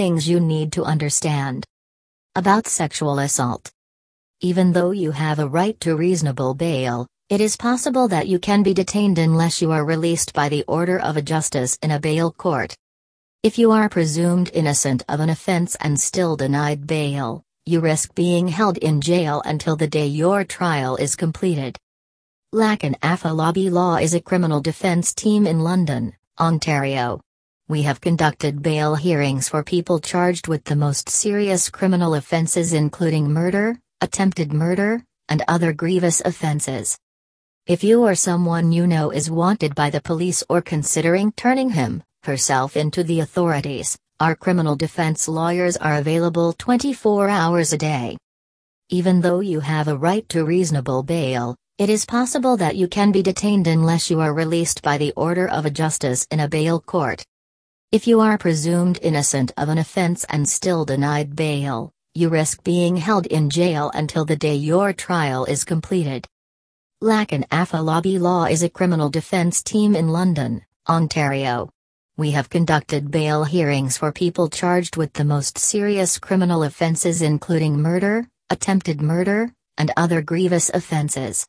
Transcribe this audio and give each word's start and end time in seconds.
things 0.00 0.26
you 0.26 0.40
need 0.40 0.72
to 0.72 0.82
understand. 0.82 1.62
About 2.34 2.66
sexual 2.66 3.18
assault. 3.18 3.70
Even 4.40 4.72
though 4.72 4.92
you 4.92 5.10
have 5.10 5.38
a 5.38 5.46
right 5.46 5.78
to 5.80 5.94
reasonable 5.94 6.54
bail, 6.54 7.06
it 7.28 7.38
is 7.42 7.54
possible 7.54 8.08
that 8.08 8.26
you 8.26 8.38
can 8.38 8.62
be 8.62 8.72
detained 8.72 9.18
unless 9.18 9.60
you 9.60 9.72
are 9.72 9.84
released 9.84 10.32
by 10.32 10.48
the 10.48 10.64
order 10.66 10.98
of 10.98 11.18
a 11.18 11.20
justice 11.34 11.76
in 11.82 11.90
a 11.90 12.00
bail 12.00 12.32
court. 12.32 12.74
If 13.42 13.58
you 13.58 13.72
are 13.72 13.90
presumed 13.90 14.50
innocent 14.54 15.02
of 15.06 15.20
an 15.20 15.28
offense 15.28 15.76
and 15.82 16.00
still 16.00 16.34
denied 16.34 16.86
bail, 16.86 17.42
you 17.66 17.80
risk 17.80 18.14
being 18.14 18.48
held 18.48 18.78
in 18.78 19.02
jail 19.02 19.42
until 19.44 19.76
the 19.76 19.86
day 19.98 20.06
your 20.06 20.44
trial 20.44 20.96
is 20.96 21.14
completed. 21.14 21.76
Lakin 22.54 22.94
Afolabi 23.02 23.70
Law 23.70 23.96
is 23.96 24.14
a 24.14 24.26
criminal 24.30 24.62
defense 24.62 25.12
team 25.12 25.46
in 25.46 25.60
London, 25.60 26.14
Ontario. 26.38 27.20
We 27.70 27.82
have 27.82 28.00
conducted 28.00 28.62
bail 28.62 28.96
hearings 28.96 29.48
for 29.48 29.62
people 29.62 30.00
charged 30.00 30.48
with 30.48 30.64
the 30.64 30.74
most 30.74 31.08
serious 31.08 31.70
criminal 31.70 32.16
offences, 32.16 32.72
including 32.72 33.32
murder, 33.32 33.78
attempted 34.00 34.52
murder, 34.52 35.04
and 35.28 35.44
other 35.46 35.72
grievous 35.72 36.20
offences. 36.24 36.98
If 37.68 37.84
you 37.84 38.02
or 38.02 38.16
someone 38.16 38.72
you 38.72 38.88
know 38.88 39.10
is 39.10 39.30
wanted 39.30 39.76
by 39.76 39.88
the 39.88 40.00
police 40.00 40.42
or 40.48 40.60
considering 40.60 41.30
turning 41.36 41.70
him, 41.70 42.02
herself 42.24 42.76
into 42.76 43.04
the 43.04 43.20
authorities, 43.20 43.96
our 44.18 44.34
criminal 44.34 44.74
defense 44.74 45.28
lawyers 45.28 45.76
are 45.76 45.98
available 45.98 46.52
24 46.54 47.28
hours 47.28 47.72
a 47.72 47.78
day. 47.78 48.16
Even 48.88 49.20
though 49.20 49.38
you 49.38 49.60
have 49.60 49.86
a 49.86 49.96
right 49.96 50.28
to 50.30 50.44
reasonable 50.44 51.04
bail, 51.04 51.54
it 51.78 51.88
is 51.88 52.04
possible 52.04 52.56
that 52.56 52.74
you 52.74 52.88
can 52.88 53.12
be 53.12 53.22
detained 53.22 53.68
unless 53.68 54.10
you 54.10 54.18
are 54.18 54.34
released 54.34 54.82
by 54.82 54.98
the 54.98 55.12
order 55.12 55.48
of 55.48 55.66
a 55.66 55.70
justice 55.70 56.26
in 56.32 56.40
a 56.40 56.48
bail 56.48 56.80
court. 56.80 57.24
If 57.92 58.06
you 58.06 58.20
are 58.20 58.38
presumed 58.38 59.00
innocent 59.02 59.50
of 59.56 59.68
an 59.68 59.76
offense 59.76 60.24
and 60.28 60.48
still 60.48 60.84
denied 60.84 61.34
bail, 61.34 61.90
you 62.14 62.28
risk 62.28 62.62
being 62.62 62.94
held 62.94 63.26
in 63.26 63.50
jail 63.50 63.90
until 63.92 64.24
the 64.24 64.36
day 64.36 64.54
your 64.54 64.92
trial 64.92 65.44
is 65.44 65.64
completed. 65.64 66.24
Lakin 67.00 67.44
Afolabi 67.50 68.20
Law 68.20 68.44
is 68.44 68.62
a 68.62 68.68
criminal 68.68 69.10
defense 69.10 69.60
team 69.60 69.96
in 69.96 70.10
London, 70.10 70.62
Ontario. 70.88 71.68
We 72.16 72.30
have 72.30 72.48
conducted 72.48 73.10
bail 73.10 73.42
hearings 73.42 73.98
for 73.98 74.12
people 74.12 74.48
charged 74.48 74.96
with 74.96 75.12
the 75.14 75.24
most 75.24 75.58
serious 75.58 76.16
criminal 76.16 76.62
offences, 76.62 77.22
including 77.22 77.82
murder, 77.82 78.28
attempted 78.50 79.02
murder, 79.02 79.52
and 79.76 79.90
other 79.96 80.22
grievous 80.22 80.70
offences. 80.72 81.44